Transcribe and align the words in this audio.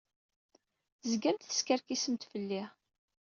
Tezgamt 0.99 1.43
teskerkisemt 1.49 2.23
fell-i. 2.31 2.63